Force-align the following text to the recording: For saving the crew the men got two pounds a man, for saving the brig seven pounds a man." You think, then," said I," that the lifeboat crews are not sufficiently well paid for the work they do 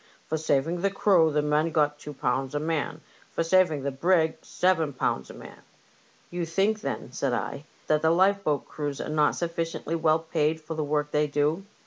For 0.27 0.35
saving 0.39 0.81
the 0.81 0.89
crew 0.89 1.31
the 1.31 1.43
men 1.43 1.69
got 1.71 1.99
two 1.99 2.13
pounds 2.15 2.55
a 2.55 2.59
man, 2.59 3.01
for 3.29 3.43
saving 3.43 3.83
the 3.83 3.91
brig 3.91 4.37
seven 4.41 4.93
pounds 4.93 5.29
a 5.29 5.33
man." 5.35 5.61
You 6.31 6.43
think, 6.43 6.81
then," 6.81 7.11
said 7.11 7.33
I," 7.33 7.65
that 7.85 8.01
the 8.01 8.09
lifeboat 8.09 8.65
crews 8.67 8.99
are 8.99 9.09
not 9.09 9.35
sufficiently 9.35 9.93
well 9.93 10.17
paid 10.17 10.59
for 10.59 10.73
the 10.73 10.83
work 10.83 11.11
they 11.11 11.27
do 11.27 11.65